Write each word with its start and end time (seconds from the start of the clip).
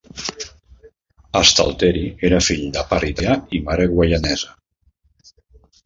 Stalteri 1.51 2.03
era 2.31 2.41
fill 2.47 2.65
de 2.79 2.87
pare 2.95 3.13
italià 3.15 3.39
i 3.59 3.63
mare 3.71 3.89
guaianesa. 3.97 4.61